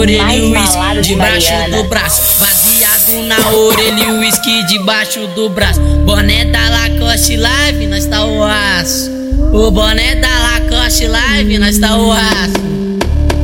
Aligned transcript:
orelha 0.00 0.34
e 0.34 0.52
uísque 0.52 1.02
debaixo 1.02 1.52
do 1.70 1.84
braço. 1.84 2.40
Baseado 2.40 3.22
na 3.26 3.50
orelha 3.50 4.04
e 4.04 4.12
uísque 4.12 4.66
debaixo 4.66 5.26
do 5.28 5.50
braço. 5.50 5.80
Boné 5.80 6.46
da 6.46 6.68
Lacoste 6.70 7.36
Live, 7.36 7.86
nós 7.86 8.06
tá 8.06 8.24
o 8.24 8.42
aço. 8.42 9.10
O 9.52 9.70
boné 9.70 10.14
da 10.14 10.28
Lacoste 10.28 11.06
Live, 11.06 11.58
nós 11.58 11.78
tá 11.78 11.96
o 11.96 12.10
aço. 12.12 12.70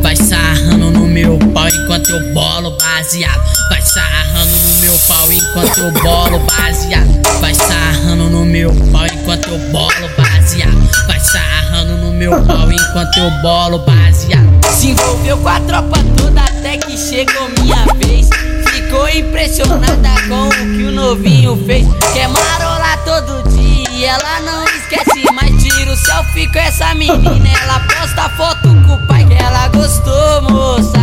Vai 0.03 0.17
sarrando 0.17 0.91
no 0.91 1.07
meu 1.07 1.39
pau 1.53 1.69
enquanto 1.69 2.11
eu 2.11 2.33
bolo 2.33 2.71
baseado. 2.71 3.43
Vai 3.69 3.83
sarrando 3.83 4.57
no 4.57 4.75
meu 4.81 4.99
pau 5.09 5.33
enquanto 5.33 5.79
eu 5.79 5.93
bolo 6.03 6.39
baseado. 6.39 7.41
Vai 7.41 7.55
sarrando 7.55 8.31
no 8.31 8.45
meu 8.45 8.73
pau 8.93 9.07
enquanto 9.07 9.49
eu 9.49 9.59
bolo 9.71 10.09
baseado. 10.17 11.07
Vai 11.07 11.21
sarrando 11.21 11.97
no 11.99 12.13
meu 12.13 12.31
pau 12.45 12.73
enquanto 12.73 13.19
eu 13.19 13.31
bolo 13.43 13.79
baseado. 13.81 14.56
Se 14.77 14.89
envolveu 14.89 15.39
com 15.39 15.49
a 15.49 15.59
tropa 15.61 15.97
toda 16.19 16.43
até 16.43 16.77
que 16.77 16.99
chegou 16.99 17.49
minha 17.61 17.87
vez. 17.97 18.29
Ficou 18.71 19.09
impressionada 19.09 20.11
com 20.29 20.49
o 20.49 20.51
que 20.51 20.83
o 20.85 20.93
novinho 20.93 21.57
fez. 21.65 21.87
Quer 22.13 22.29
marolar 22.29 23.03
todo 23.03 23.49
dia 23.49 23.91
e 23.91 24.05
ela 24.05 24.41
não 24.41 24.65
esquece 24.65 25.33
mais. 25.33 25.51
Tira 25.63 25.91
o 25.91 25.97
selfie 25.97 26.53
com 26.53 26.59
essa 26.59 26.95
menina. 26.95 27.49
Ela 27.63 27.81
posta 27.81 28.29
foto 28.37 28.69
com 28.87 28.95
o 28.97 29.07
pai 29.07 29.25
que 29.25 29.43
ela 29.43 29.67
gostou, 29.69 30.43
moça. 30.43 31.01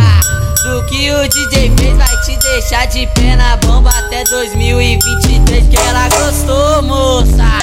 Do 0.62 0.86
que 0.86 1.10
o 1.10 1.28
DJ 1.28 1.72
fez 1.76 1.96
vai 1.96 2.16
te 2.22 2.36
deixar 2.36 2.86
de 2.86 3.08
pé 3.08 3.34
na 3.34 3.56
bomba 3.56 3.90
até 3.90 4.22
2023. 4.22 5.66
Que 5.66 5.76
ela 5.76 6.08
gostou, 6.10 6.82
moça. 6.82 7.53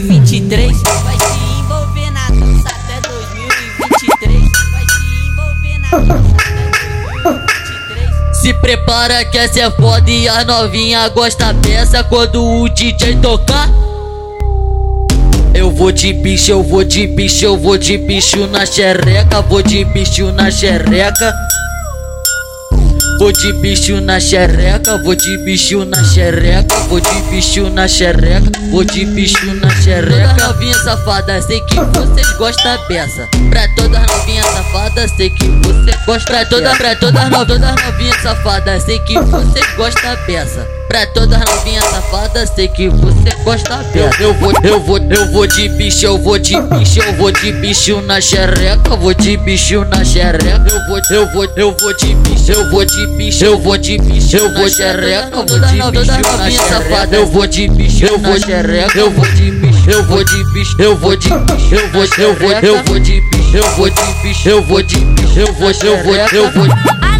2023. 0.00 0.82
Vai 0.82 1.16
se 1.18 1.58
envolver 1.58 2.10
na 2.10 2.28
dança 2.28 2.68
até 2.68 3.00
2023. 3.08 4.42
Vai 4.70 4.84
se 4.90 5.06
envolver 5.26 5.78
na 5.80 5.90
dança 5.98 6.36
até 6.36 7.30
2023. 7.30 8.36
Se 8.36 8.52
prepara 8.54 9.24
que 9.24 9.38
essa 9.38 9.60
é 9.60 9.70
foda 9.70 10.10
e 10.10 10.28
a 10.28 10.44
novinha 10.44 11.08
gosta 11.08 11.52
dessa 11.54 12.04
quando 12.04 12.44
o 12.44 12.68
DJ 12.68 13.16
tocar. 13.16 13.70
Eu 15.54 15.70
vou 15.70 15.90
de 15.90 16.12
bicho, 16.12 16.50
eu 16.50 16.62
vou 16.62 16.84
de 16.84 17.06
bicho, 17.06 17.46
eu 17.46 17.56
vou 17.56 17.78
de 17.78 17.96
bicho 17.96 18.46
na 18.48 18.66
xereca, 18.66 19.40
vou 19.40 19.62
de 19.62 19.82
bicho 19.86 20.30
na 20.30 20.50
xereca. 20.50 21.34
Vou 23.18 23.32
de 23.32 23.52
bicho 23.54 23.98
na 24.02 24.20
xereca, 24.20 24.98
vou 24.98 25.14
de 25.14 25.38
bicho 25.38 25.84
na 25.86 26.04
xereca, 26.04 26.76
vou 26.88 27.00
de 27.00 27.22
bicho 27.30 27.70
na 27.70 27.88
xereca, 27.88 28.50
vou 28.70 28.84
de 28.84 29.06
bicho 29.06 29.54
na 29.54 29.70
xereca. 29.70 30.34
Todas 30.34 30.48
novinhas 30.48 31.46
sei 31.46 31.60
que 31.62 31.76
vocês 31.76 32.32
gostam 32.36 32.78
dessa. 32.88 33.26
Pra 33.48 33.66
todas 33.74 34.06
novinhas 34.06 34.46
safadas, 34.46 35.10
sei 35.16 35.30
que 35.30 35.48
você 35.48 35.98
gosta. 36.06 36.26
Pra 36.26 36.44
todas, 36.44 36.76
pra 36.76 36.96
todas, 36.96 37.30
no, 37.30 37.46
todas 37.46 37.84
novinhas 37.84 38.22
safadas, 38.22 38.82
sei 38.82 38.98
que 39.00 39.18
vocês 39.18 39.66
gostam 39.76 40.16
dessa. 40.26 40.85
Pra 40.88 41.04
todas 41.08 41.38
novinhas 41.40 41.84
safadas, 41.84 42.50
sei 42.54 42.68
que 42.68 42.88
você 42.88 43.30
gosta 43.44 43.76
dessa. 43.92 44.22
Eu 44.22 44.32
vou, 44.34 44.52
eu 44.62 44.80
vou, 44.80 44.98
eu 44.98 45.32
vou 45.32 45.46
de 45.46 45.68
bicho, 45.70 46.06
eu 46.06 46.16
vou 46.16 46.38
de 46.38 46.60
bicho, 46.60 47.00
eu 47.00 47.12
vou 47.14 47.32
de 47.32 47.52
bicho 47.52 48.00
na 48.02 48.20
xereca, 48.20 48.96
vou 48.96 49.12
de 49.12 49.36
bicho 49.36 49.84
na 49.84 50.04
xereca. 50.04 50.64
Eu 50.70 50.86
vou, 50.86 51.00
eu 51.10 51.32
vou, 51.32 51.44
eu 51.56 51.76
vou 51.76 51.96
de 51.96 52.14
bicho, 52.14 52.52
eu 52.52 52.70
vou 52.70 52.84
de 52.84 53.06
bicho, 53.16 53.44
eu 53.44 53.58
vou 53.58 53.76
de 53.76 53.98
bicho, 53.98 54.36
eu 54.36 54.52
vou 54.54 54.68
xereca, 54.68 55.36
eu 55.36 55.46
vou 55.46 55.58
de 55.58 55.80
bicho 55.90 56.36
na 56.38 56.50
xereca. 56.50 57.16
Eu 57.16 57.26
vou 57.26 57.46
de 57.46 57.68
bicho, 57.68 58.04
eu 58.04 58.18
vou 58.18 58.40
xereca, 58.40 58.98
eu 58.98 59.10
vou 59.10 59.26
de 59.26 59.50
bicho, 59.50 59.90
eu 59.90 60.04
vou 60.04 60.24
de 60.24 60.44
bicho, 60.52 60.82
eu 60.82 60.96
vou 60.96 61.16
de 61.16 61.28
bicho, 61.28 61.74
eu 61.74 61.90
vou, 61.90 62.04
eu 62.18 62.34
vou, 62.34 62.52
eu 62.52 62.84
vou 62.84 62.98
de 63.00 63.20
bicho, 63.20 63.56
eu 63.56 63.70
vou 63.76 63.90
de 63.90 64.02
bicho, 64.22 64.48
eu 64.48 64.62
vou 64.62 64.82
de 64.82 64.98
bicho, 64.98 65.40
eu 65.40 65.52
vou, 65.52 65.70
eu 65.70 66.02
vou, 66.04 66.14
eu 66.14 66.50
vou. 66.52 67.15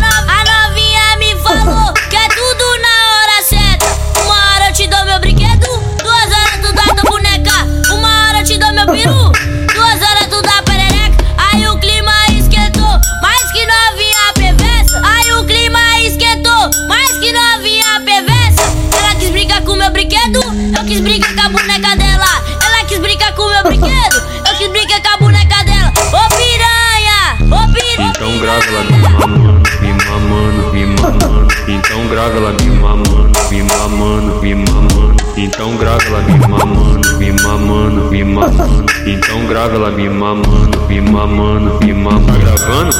Brincar 21.36 21.42
com 21.42 21.42
a 21.42 21.48
boneca 21.48 21.96
dela. 21.96 22.42
Ela 22.64 22.84
quis 22.84 22.98
brincar 22.98 23.34
com 23.34 23.48
meu 23.48 23.62
brinquedo, 23.62 24.22
eu 24.48 24.54
quis 24.56 24.68
brincar 24.68 25.02
com 25.02 25.08
a 25.08 25.16
boneca 25.18 25.64
dela. 25.64 25.92
Ô 26.12 26.28
piranha, 26.34 27.36
ô 27.42 27.72
piranha. 27.72 28.12
Então 28.14 28.38
grava 28.38 28.64
ela 28.64 28.84
me 28.84 28.98
mamando, 28.98 29.62
me 29.80 29.92
mamando, 29.92 30.72
me 30.72 30.86
mamando. 30.86 31.54
Então 31.68 32.08
grava 32.08 32.36
ela 32.36 32.52
me 32.52 32.70
mamando, 32.70 33.50
me 33.50 33.62
mamando, 33.62 34.42
me 34.42 34.54
mamando. 34.54 35.16
Então 35.36 35.76
grava 35.76 36.02
ela 36.06 36.20
me 36.22 36.38
mamando, 36.38 37.18
me 37.18 37.32
mamando, 37.32 38.10
me 38.10 38.24
mamando. 38.24 38.86
Então 39.06 39.46
grava 39.46 39.74
ela 39.74 39.90
me 39.90 40.08
mamando, 40.08 40.80
me 40.88 41.00
mamando, 41.00 41.84
me 41.84 41.92
mamando. 41.92 42.26
Tá 42.26 42.38
gravando? 42.38 42.96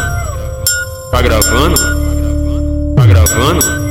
Tá 1.10 1.22
gravando? 1.22 1.76
Tá 2.96 3.06
gravando? 3.06 3.85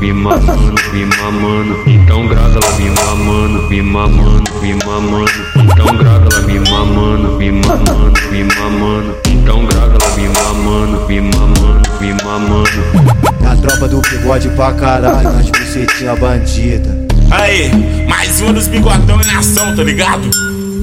Me 0.00 0.12
mamando, 0.12 0.74
me 0.92 1.04
mamando. 1.04 1.82
Então 1.86 2.26
grava 2.28 2.58
ela 2.58 2.72
me 2.76 2.90
mamando, 2.90 3.68
me 3.68 3.82
mamando, 3.82 4.54
me 4.60 4.74
mamando. 4.74 5.30
Então 5.56 5.96
grava 5.96 6.28
ela 6.30 6.40
me 6.42 6.70
mamando, 6.70 7.32
me 7.36 7.50
mamando, 7.52 8.20
me 8.30 8.44
mamando. 8.44 9.16
Então 9.26 9.66
grava 9.66 9.94
ela 9.94 10.16
me 10.16 10.28
mamando, 10.28 11.06
me 11.08 11.20
mamando, 11.20 11.90
me 12.00 12.12
mamando. 12.22 13.40
Na 13.40 13.56
tropa 13.56 13.88
do 13.88 14.00
bigode 14.00 14.48
pra 14.50 14.72
caralho, 14.72 15.32
nas 15.32 15.50
bucetinha 15.50 16.14
bandida. 16.14 17.06
Aí, 17.30 17.70
mais 18.08 18.40
um 18.40 18.52
dos 18.52 18.68
bigodão 18.68 19.20
em 19.20 19.36
ação, 19.36 19.74
tá 19.74 19.82
ligado? 19.82 20.30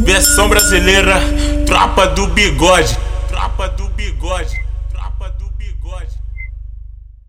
Versão 0.04 0.50
brasileira, 0.50 1.20
tropa 1.66 2.08
do 2.08 2.28
bigode. 2.28 2.98
Tropa 3.30 3.70
do 3.70 3.88
bigode. 3.90 4.65